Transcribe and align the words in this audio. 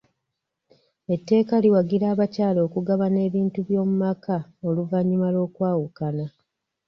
Etteeka 1.13 1.55
liwagira 1.63 2.05
abakyala 2.13 2.59
okugabana 2.67 3.19
ebintu 3.27 3.59
by'omu 3.67 3.95
maka 4.03 4.35
oluvannyuma 4.67 5.27
lw'okwawukana. 5.33 6.25